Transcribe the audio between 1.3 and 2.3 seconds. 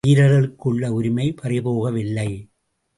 பறிபோகவில்லை.